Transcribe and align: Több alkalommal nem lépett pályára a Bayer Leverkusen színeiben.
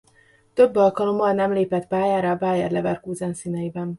Több 0.53 0.75
alkalommal 0.75 1.33
nem 1.33 1.53
lépett 1.53 1.87
pályára 1.87 2.29
a 2.31 2.37
Bayer 2.37 2.71
Leverkusen 2.71 3.33
színeiben. 3.33 3.89